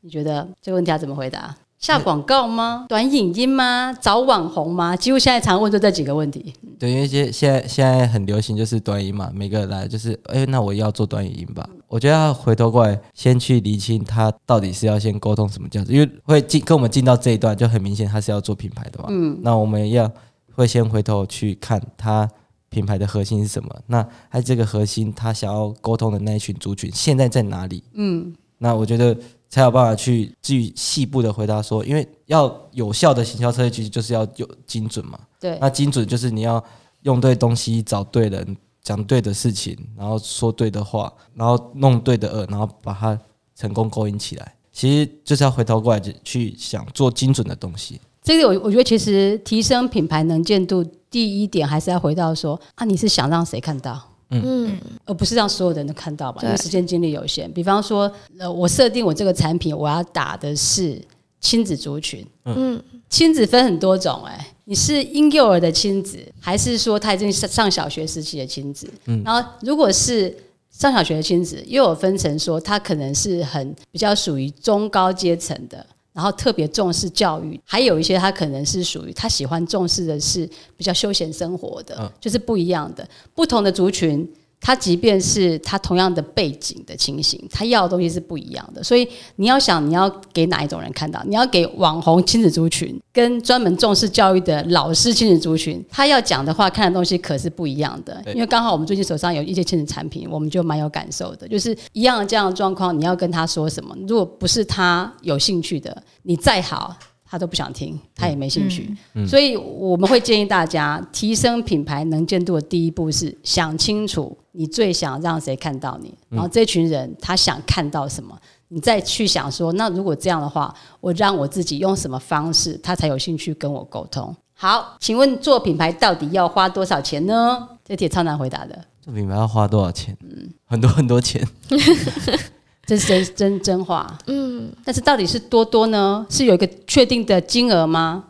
[0.00, 1.56] 你觉得这个问题要怎么回答？
[1.78, 2.86] 下广告吗？
[2.88, 3.96] 短影音吗？
[4.00, 4.96] 找网红吗？
[4.96, 6.52] 几乎现在常问就这几个问题。
[6.78, 11.68] 对，因为现现在现在很流行就是短影音嘛，每个人来就是，哎、那我要做短影音吧。
[11.88, 19.06] 我觉得要回头过来，先去厘清他到底是要先沟通什么价值，因为会进跟我们进到这一段就很明显，他是要做品牌的嘛。
[19.08, 20.10] 嗯，那我们要
[20.54, 22.28] 会先回头去看他
[22.68, 27.84] 品牌的核心是什么，那他这个核心他想要沟通的那一群族群现在在哪里？
[27.94, 29.16] 嗯，那我觉得
[29.48, 35.18] 才有办法去至于细部的回答说，因为要有效的行销策略，其实就是要有精准嘛。
[35.38, 36.62] 对，那精准就是你要
[37.02, 38.56] 用对东西，找对人。
[38.86, 43.18] 讲对的事情，然后说对的话，然后弄对的饵，然后把它
[43.56, 44.54] 成功勾引起来。
[44.70, 48.00] 其实就是要回头过来去想做精准的东西。
[48.22, 54.00] 这个我我觉得其实提升品牌能见度，第一点还是要回到说啊，你是想让谁看到？
[54.30, 56.40] 嗯，而不是让所有人都看到吧？
[56.44, 57.52] 因为时间精力有限。
[57.52, 61.02] 比方说，呃，我设定我这个产品，我要打的是
[61.40, 62.24] 亲子族群。
[62.44, 64.52] 嗯，亲子分很多种，哎。
[64.68, 68.88] 你是婴幼儿的亲子，还是说他已经上上小学时期的亲子？
[69.04, 70.36] 嗯，然后如果是
[70.70, 80.44] 上小学的亲子，又有分成说他可能是很比较属于中高阶层的，然后特别重视教育，还有一些他可能是属于他喜欢重视的是
[80.76, 84.28] 比较休闲生活的，就是不一样的不同的族群。
[84.60, 88.82] 他即便是他同样的背景的情形，他要的东西是不一样的。
[88.82, 91.22] 所以你要想，你要给哪一种人看到？
[91.24, 98.20] 你要给网红亲子族群，跟专门重视教育的老师亲子族群，他要讲的话，看的东西可是不一样的。
[98.34, 101.46] 因为刚好我们最近手上有一些亲子产品，我们就蛮有感受的。
[101.46, 103.96] 就是一样的这样的状况，你要跟他说什么？
[104.08, 106.96] 如果不是他有兴趣的，你再好。
[107.28, 108.94] 他都不想听，他也没兴趣，
[109.26, 124.34] 所以我们会建议大家提升品牌能见度的第一步是想清楚你最想让谁看到你，然后这群人他想看到什么，你再去想说，那如果这样的话，我让我自己用什么方式，他才有兴趣跟我沟通。
[124.54, 127.68] 好，请问做品牌到底要花多少钱呢？
[127.84, 128.84] 这题超难回答的。
[129.02, 130.16] 做品牌要花多少钱？
[130.22, 131.46] 嗯，很多很多钱。
[132.86, 136.24] 这是真真真话，嗯，但是到底是多多呢？
[136.30, 138.24] 是有一个确定的金额吗？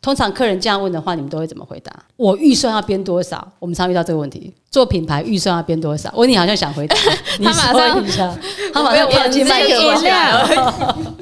[0.00, 1.92] 通常客人这样问的话，你们都会怎么回答？
[2.16, 3.52] 我预算要编多少？
[3.58, 6.08] 我们常遇到这个问题，做品牌预算要编多少？
[6.14, 6.96] 我你好像想回答
[7.42, 8.38] 他马上一下，
[8.72, 11.16] 他马上跳进麦克风。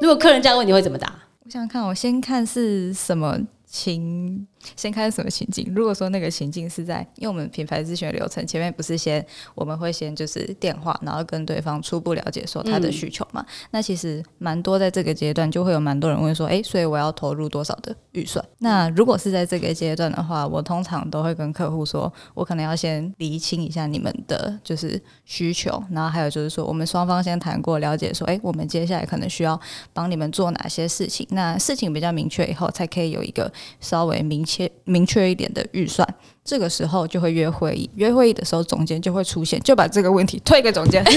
[0.00, 1.10] 如果客人这样问，你会怎么答？
[1.44, 4.46] 我想看，我先看是什么情。
[4.74, 5.70] 先看什么情境？
[5.74, 9.24] 如果说那个情境是在，因为我们品牌咨询流程前面不是先
[9.54, 13.44] 我们会先就是电话，然后跟对方初步了解说他的需求嘛。
[13.70, 18.44] 那其实蛮多在这个阶段就会有蛮多人问说，哎，所以我要投入多少的预算？
[18.58, 29.60] 那如果是在这个阶段的话，我通常都会跟客户说，我可能要先厘清一下你们的就是需求，然后还有就是说我们双方先谈过了解说，哎，我们接下来可能需要
[29.92, 31.26] 帮你们做哪些事情？
[31.30, 34.70] 那事情比较明确以后，才可以有一个稍微明确。
[34.84, 36.06] 明确一点的预算，
[36.44, 37.90] 这个时候就会约会议。
[37.96, 41.04] 约会议的时候，总监就会出现，就把这个问题推给总监。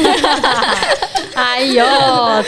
[1.36, 1.86] 哎呦，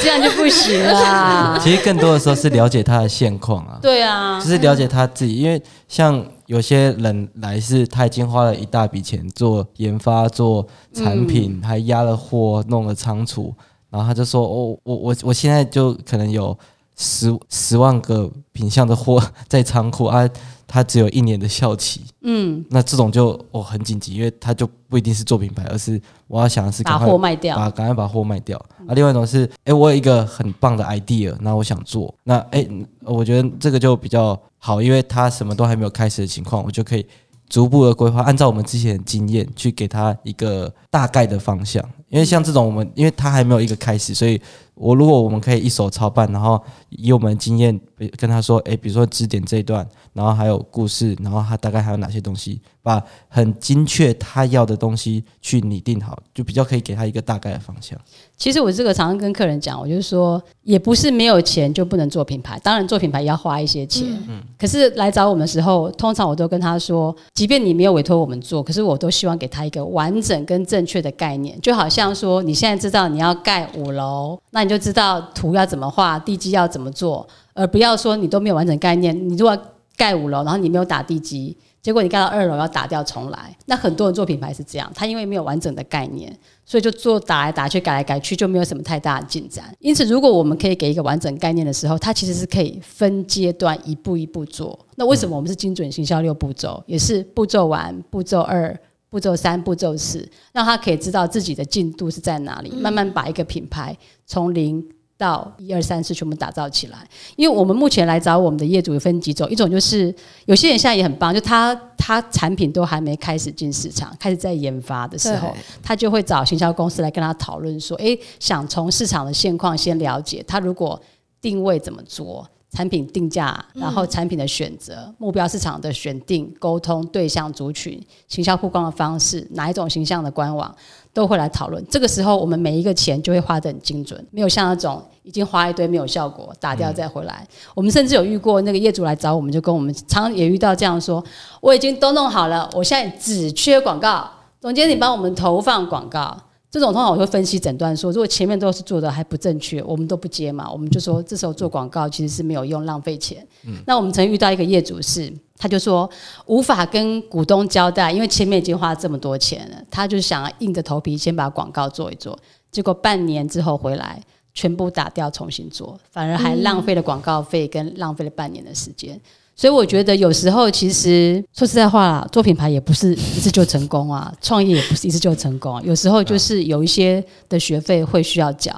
[0.02, 1.58] 这样就不行了。
[1.64, 3.80] 其实更多的时候是了解他的现况啊。
[3.84, 5.36] 对啊，就是了解他自己。
[5.36, 13.54] 因为像有些人来是，他已经花了一大笔钱做研发、做产品，还压了货、弄了仓储，
[13.90, 16.58] 然后他就说：“哦，我我我现在就可能有
[16.96, 20.30] 十十万个品相的货 在仓库啊。”
[20.74, 28.58] 它只有一年的效期，嗯，那这种就哦很紧急，因为它就不一定是做品牌，而是我要想的是把货卖掉，把赶快把货卖掉。
[28.88, 32.66] 啊，另外一种是，哎，我有一个很棒的 idea，那我想做，那哎，
[33.02, 37.06] 我觉得这个就比较好，因为他什么都还没有开始的情况，我就可以
[37.50, 41.84] 逐步的规划，按照我们之前的经验去给他一个大概的方向。
[42.12, 44.40] 因为像这种我们，因为他还没有一个开始，所以。
[44.74, 47.80] 我如果我们可以一手操办，然后以我们的经验
[48.18, 58.00] 跟他说，哎，比如说支点这一段，然后还有故事，然后他大概还有哪些东西，把很精确他要的东西去拟定好，就比较可以给他一个大概的方向。
[58.36, 64.08] 其实我这个常常跟客人讲，我就是说，也不是没有钱就不能做品牌，当然做品牌也要花一些钱。
[64.28, 64.42] 嗯。
[64.58, 74.72] 可是来找我们的时候，通常我都跟他说，即便你没有委托我们做，可是我都希望给他一个完整跟正确的概念，就好像这样说你现在知道你要盖五楼，那你。
[74.72, 79.14] 就知道图要怎么画，地基要怎么做，而不要说你都没有完整概念。
[79.30, 79.58] 你如果
[79.98, 83.54] 盖五楼，然后你没有打地基，结果你盖到二楼要打掉重来。
[83.66, 86.34] 那很多人做品牌是这样，他因为没有完整的概念，
[86.66, 89.66] 所以就做打来打去、改来改去，就没有什么太大的进展。
[89.80, 94.80] 因此，如果我们可以给一个完整概念的时候，它其实是可以分阶段一步一步做。
[94.96, 96.82] 那为什么我们是精准行销六步骤？
[96.88, 98.80] 也是步骤完，步骤二。
[99.12, 103.96] 步骤三、步骤四，让他可以知道自己的进度是在哪里，慢慢把一个品牌
[104.26, 104.82] 从零
[105.18, 107.06] 到一二三四全部打造起来。
[107.36, 120.98] 因为我们目前来找我们的业主有分几种，一种就是有些人现在也很棒，就他他产品都还没开始进市场，开始在研发的时候，他就会找行销公司来跟他讨论说，诶，想从市场的现况先了解，他如果
[121.42, 122.48] 定位怎么做。
[122.72, 130.74] 产品定价，然后产品的选择、目标市场的选定、沟通对象族群、行销曝光的方式，哪一种形象的官网
[131.14, 131.86] 都会来讨论。
[131.90, 137.46] 这个时候，我们每一个钱就会花得很精准，没有像那种已经花一堆没有效果，打掉再回来。
[137.76, 141.22] 我们甚至有遇过那个业主来找我们，就跟我们常常也遇到这样说：
[141.60, 144.30] 我已经都弄好了，我现在只缺广告，
[144.62, 146.38] 总监你帮我们投放广告。
[146.72, 153.46] 这种通常我会分析诊断说，如果前面都是做的还不正确，我们都不接嘛，我们就说这时候做广告其实是没有用，浪费钱。
[153.86, 156.10] 那我们曾遇到一个业主是，他就说
[156.46, 162.40] 无法跟股东交代，因为前面已经花这么多钱了，他就想硬着头皮先把广告做一做，
[162.72, 169.20] 结果半年之后回来全部打掉重新做，反而还浪费了广告费跟浪费了半年的时间。
[169.56, 178.74] 所以我觉得有时候其实说实在话啦，做品牌也不是一次就成功啊， 创业也不是一次就成功、啊，有时候就是有一些的学费会需要缴。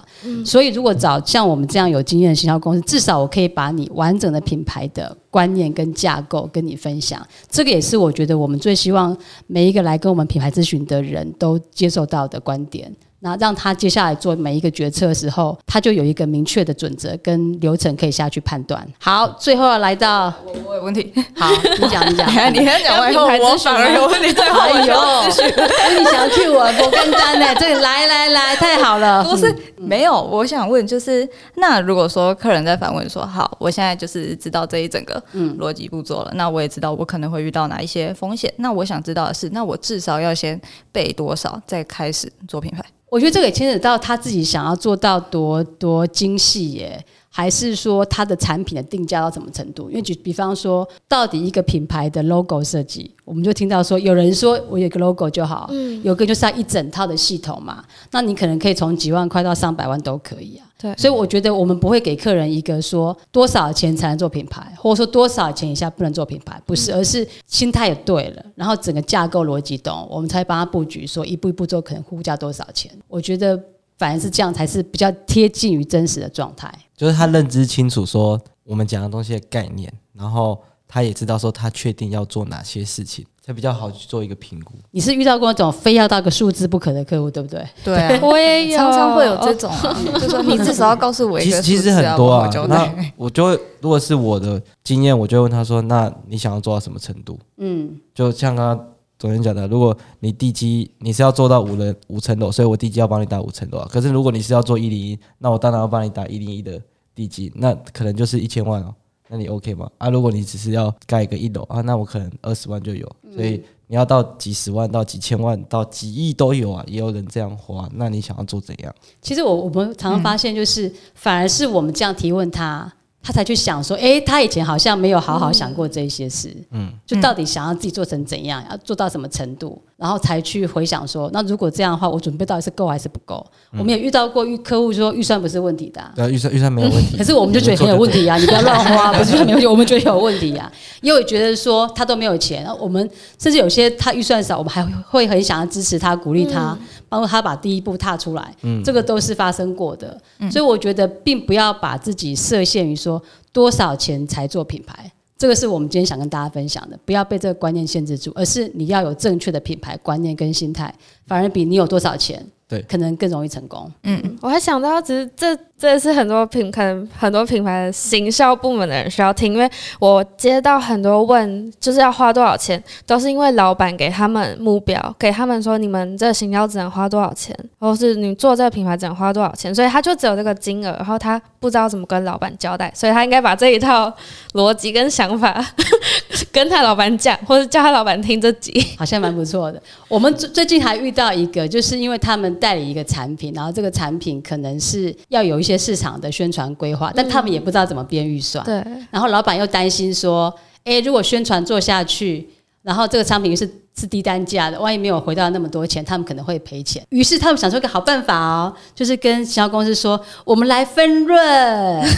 [0.45, 7.25] 所以如果找像我们这样有经验的行销公司，至少我可以把你完整的品牌的观念跟架构跟你分享。
[7.49, 9.15] 这个也是我觉得我们最希望
[9.47, 12.93] 每一个来跟我们品牌咨询的人都接受到的观点。
[13.23, 18.85] 那让他接下来做每一个决策的时候，他就有一个明确的准则跟流程可以下去判断。
[18.99, 27.45] 好，最后要来到，我我有问题，好，你讲你讲， 你还讲完以后，我反而有问题，最后我哎就呦，你想要去我不跟单呢？
[27.57, 35.23] 这个来来来，太好了，不是没有，我想问，就是那如果说客人在反问说，好，我现在就是知道这一整个
[35.57, 40.59] 逻辑步骤了，那我也知道我可能会遇到哪一些风险，那我想知道的是，那我至少要先
[40.91, 42.83] 备多少，再开始做品牌？
[43.13, 49.89] 我觉得这个也牵扯到他自己想要做到多多精细耶，还是说它的产品的定价到什么程度？
[49.89, 55.67] 因为举比方说，到底一个品牌的 logo 设计，我们就听到说有人说我有一个 logo 就好，
[56.03, 60.67] 有个就是要一整套的系统嘛，那你可能可以从几万块到上百万都可以啊。
[60.79, 72.91] 对所以我觉得我们不会给客人一个说多少钱才能做品牌，或者说多少钱以下不能做品牌，不是，而是心态也对了，然后整个架构逻辑懂，我们才帮他布局，说一步一步做可能估价多少钱。
[73.07, 73.57] 我觉得
[73.97, 76.69] 反而是这样才是比较贴近于真实的状态。
[77.03, 84.75] 就是他认知清楚说我们讲的东西的概念，然后他也知道说他确定要做哪些事情，才比较好去做一个评估。
[84.91, 87.67] 你是遇到过那种非要到个数字不可的客户，对不对？
[87.83, 98.87] 对啊，我也有，常常会有这种、啊，就说你至少要告诉我一个其实其实数字很多啊我就，那对我就会如果是我的经验，我就会问他说：“那你想要做到什么程度？”嗯，就像刚刚
[99.19, 103.87] 昨天讲的，如果你地基你是要做到五人五层楼，所以我地基要帮你打五层楼啊。
[103.91, 106.79] 可是如果你是要做一零一，那我当然要帮你打一零一的
[107.15, 108.93] 地基，那可能就是一千万哦。
[109.29, 109.89] 那你 OK 吗？
[109.97, 113.09] 啊，如果你只是要盖一个一楼啊，那我可能二十万就有。
[113.33, 117.89] 所以你要到几十万到几千万到几亿都有啊，也有人这样花。
[117.93, 118.93] 那你想要做怎样？
[119.21, 122.91] 其实我我们常常发现，就是、反而是我们这样提问他，
[123.23, 133.41] 他才去想说，诶，他以前好像没有好好想过这些事，嗯，就到底想要自己做成怎样，要做到什么程度，然后才去回想说，那如果这样的话，我准备到底是够还是不够？
[133.71, 137.15] 我们也遇到过预客户说预算不是问题的啊、对啊，预算预算没有问题。
[137.15, 138.35] 可是我们就觉得很有问题啊！
[138.35, 140.69] 你不要乱花， 不是说没问题，我们觉得有问题啊，
[141.01, 150.19] 因为觉得说他都没有钱，我们甚至有些他预算少，我们还会很想要支持他、鼓励他，帮助他把第一步踏出来，这个都是发生过的。
[150.51, 155.09] 所以我觉得，并不要把自己设限于说多少钱才做品牌。
[155.43, 160.95] 这个是我们今天想跟大家分享的，不要被这个观念限制住，而是你要有正确的品牌观念跟心态，
[161.27, 162.41] 反而比你有多少钱，
[162.73, 163.91] 对可能更容易成功。
[164.03, 184.11] 嗯我还想到，其实这这是很多品可能很多品牌的行销部门的人需要听，因为我接到很多问，就是要花多少钱，都是因为老板给他们目标，给他们说你们这个行销只能花多少钱，或是你做这个品牌只能花多少钱，所以他就只有这个金额，然后他不知道怎么跟老板交代，所以他应该把这一套
[184.53, 185.63] 逻辑跟想法
[186.53, 188.71] 跟他老板讲，或者叫他老板听这集。
[188.95, 189.81] 好像蛮不错的。
[190.07, 198.63] 我们最最近还遇到一个，就是因为他们代理一个产品，然后这个产品可能是要有一些市场的宣传规划，但他们也不知道怎么编预算。
[198.63, 198.75] 对，
[199.09, 202.47] 然后老板又担心说，诶，如果宣传做下去，
[202.83, 207.03] 然后这个商品是是低单价的，万一没有回到那么多钱，他们可能会赔钱。
[207.09, 211.39] 于是他们想出一个好办法哦，就是跟行销公司说，我们来分润，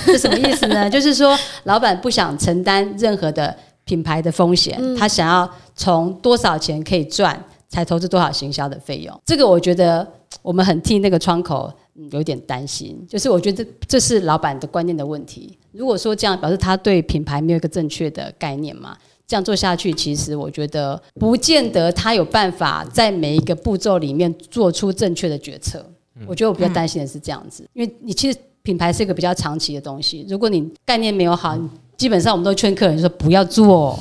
[0.05, 0.87] 这什么意思呢？
[0.91, 3.55] 就是说老板不想承担任何的
[3.85, 9.21] 品牌的风险，他想要从多少钱可以赚，才投资多少行销的费用。
[9.25, 10.05] 这个我觉得
[10.41, 15.57] 我们很替那个窗口嗯有点担心，就是我觉得这是老板的观念的问题。
[15.71, 18.97] 如果说这样，表示他对品牌没有一个正确的概念嘛？
[19.27, 25.83] 这样做下去，其实我觉得不见得他有办法在每一个步骤里面做出正确的决策。
[26.27, 31.57] 我觉得我比较担心的是这样子，因为你其实品牌是一个比较长期的东西，如果你概念没有好，
[31.97, 33.97] 基本上我们都劝客人说不要做，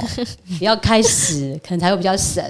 [0.59, 2.45] 不 要开始，可能才会比较省，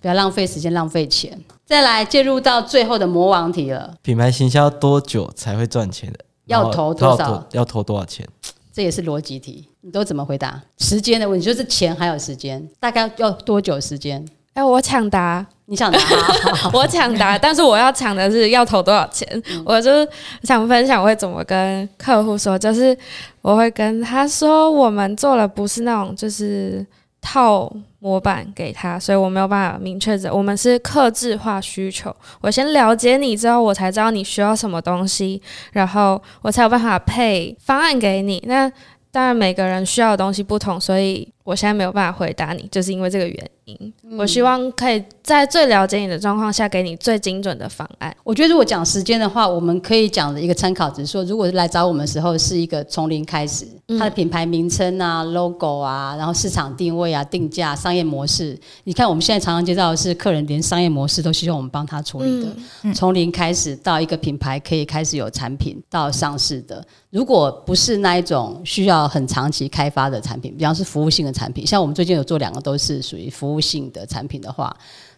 [0.00, 1.38] 不要浪费时间、浪费钱。
[1.64, 6.18] 再来介入到最后的魔王题了，品牌行销多久才会赚钱的？
[6.46, 8.26] 要投多少要投要投多少钱？
[8.72, 10.62] 这也是逻辑题，你都怎么回答？
[10.78, 14.24] 时间的问题就是钱还有时间，大概要多久时间？
[14.56, 15.98] 哎、我抢答，你抢答？
[16.72, 19.28] 我抢答，但是我要抢的是要投多少钱。
[19.66, 20.08] 我就是
[20.44, 22.96] 想分享我会怎么跟客户说，就是
[23.42, 26.84] 我会跟他说，我们做了不是那种就是
[27.20, 32.14] 套模板给他，所以我没有办法明确着，我们是克制化需求。
[32.40, 35.42] 我先了解你之后，我才知道你需要什么东西，
[35.72, 38.42] 然后我才有办法配方案给你。
[38.46, 38.72] 那
[39.12, 43.92] 当然每个人需要的东西不同，所以我现在没有办法回答你，就是因为这个原因。
[44.18, 48.14] 我希望可以在最了解你的状况下，给你最精准的方案。
[48.24, 53.64] 我觉得如果讲时间的话，我们可以讲的一个参考，只是说，如果来找我们的时候是一个从零开始，
[53.98, 66.84] 它的品牌名称啊、logo 啊，然后市场定位啊、定价、商业模式，你看我们现在常常接到的是客人连商业模式都希望我们帮他处理的，从零开始到一个品牌可以开始有产品到上市的。
[67.10, 74.74] 如果不是那一种需要很长期开发的产品，比方是服务性的产品，像我们最近有做两个都是属于服务性的产品的话，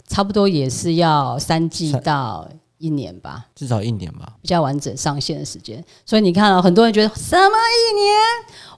[0.09, 2.49] 差不多也是要三季到
[2.79, 3.47] 一年吧。
[3.55, 4.35] 至少一年吧。
[4.43, 5.85] 比较完整上线的时间。
[6.05, 8.17] 所以你看到、很多人觉得什么一年，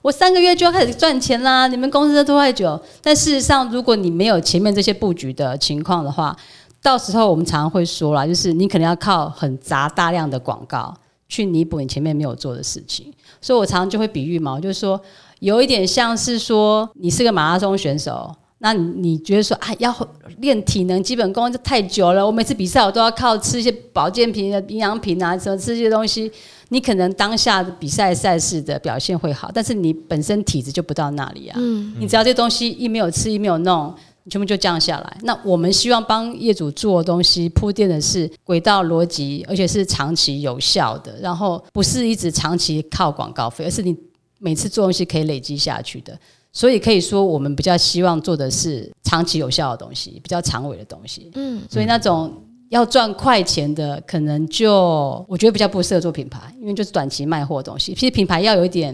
[0.03, 2.79] 我三个月就要开始赚钱啦，你们公司都拖太久。
[3.01, 6.37] 但事实上，如果你没有前面这些布局的情况的话，
[6.83, 10.95] 到时候我们常常会说啦，就是你可能要靠很砸大量的广告
[11.29, 13.13] 去弥补你前面没有做的事情。
[13.39, 14.99] 所以我常常就会比喻嘛，我就说
[15.41, 18.33] 有一点像是说你是个马拉松选手。
[18.63, 19.91] 那你你觉得说啊，要
[20.37, 26.31] 练体能基本功这太久了，我每次比赛我都要靠吃一些保健品、营养品啊，什么吃这些东西，
[26.69, 31.57] 你可能当下的比赛赛事的表现会好，但是你本身体质就不到那里啊。
[31.59, 33.91] 嗯，你只要这东西一没有吃，一没有弄，
[34.25, 35.17] 你全部就降下来。
[35.23, 43.97] 那我们希望帮业主做的东西铺垫的是轨道逻辑，而且是长期有效的，然后不是一直长期靠广告费，而是你
[44.41, 46.17] 每次做东西可以累积下去的。
[46.51, 51.31] 所以可以说，我们比较希望做的是长期有效的东西，比较长尾的东西。
[51.35, 52.33] 嗯，所以那种
[52.67, 57.93] 要赚快钱的，可能就我觉得比较不适合做品牌，因为就是短期卖货的东西。
[57.93, 58.93] 其实品牌要有一点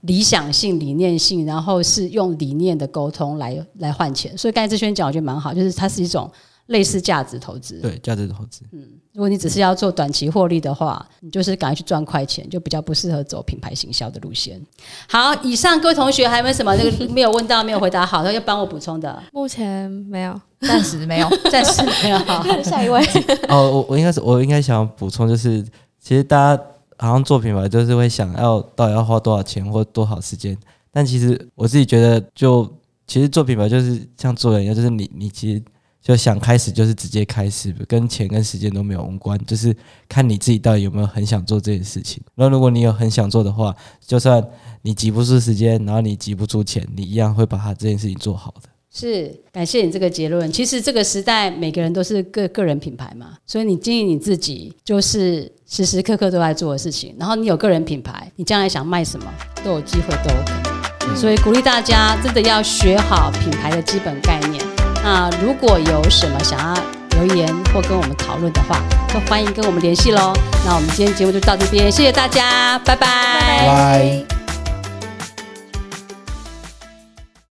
[0.00, 4.36] 理想性、理念性，然后是用理念的沟通来来换钱。
[4.36, 6.28] 所以刚才志轩讲，我觉得蛮好，就是它是一种
[6.68, 7.78] 类似价值投资。
[7.80, 8.62] 对，价值投资。
[8.72, 8.82] 嗯
[9.14, 14.64] 如果你只是要做短期获利的话，你就是赶快去赚快钱，就比较不适合走品牌行销的路线。
[15.08, 19.20] 好，以上各位同学还有没有什么那个没有问到、没有回答好的要帮我补充的？
[19.32, 20.40] 目前没有。
[20.60, 21.28] 暂时没有。
[21.50, 22.18] 暂时没有。
[22.18, 23.02] 好下一位，
[23.48, 25.64] 哦，我我应该是我应该想要补充，就是
[26.00, 26.62] 其实大家
[26.98, 30.56] 好像做品牌就是会想要到底要花多少钱或多少时间，
[30.92, 32.72] 但其实我自己觉得就
[33.04, 35.62] 其实做品牌就是像做人一样，就是你你其实
[36.08, 39.76] 就想开始就是直接开始，跟钱跟时间都没有无关，就是
[40.08, 42.18] 看你自己到底有没有很想做这件事情。
[42.34, 44.42] 那如果你有很想做的话，就算
[44.80, 48.70] 你挤不出时间，然后你挤不出钱，你一样会把它这件事情做好的。
[48.90, 50.50] 是，感谢你这个结论。
[50.50, 57.14] 其实这个时代，每个人都是个个人品牌嘛，所以你经营你自己，就是时时刻刻都在做的事情。
[57.18, 59.30] 然后你有个人品牌，你将来想卖什么，
[59.62, 61.14] 都有机会，都。
[61.14, 64.67] 所以鼓励大家真的要学好品牌的基本概念。
[65.10, 66.74] 那如果有什么想要
[67.12, 68.78] 留言或跟我们讨论的话，
[69.10, 70.34] 都欢迎跟我们联系喽。
[70.66, 73.06] 那我们今天节目就到这边，谢谢大家，拜拜
[73.48, 74.47] 拜拜。